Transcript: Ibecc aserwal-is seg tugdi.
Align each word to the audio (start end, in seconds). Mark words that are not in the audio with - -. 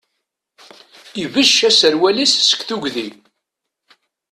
Ibecc 1.23 1.59
aserwal-is 1.69 2.33
seg 2.49 2.59
tugdi. 2.67 3.09